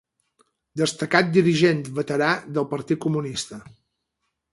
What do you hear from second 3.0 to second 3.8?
comunista.